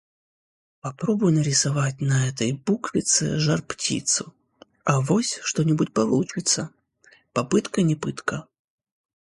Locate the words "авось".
4.83-5.39